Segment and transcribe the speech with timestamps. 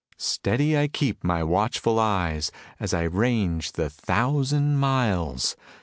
[0.17, 5.55] Steady I keep my watchful eyes, As I range the thousand miles.